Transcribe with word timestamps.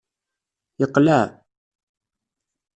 Yeqleɛ. 0.79 1.19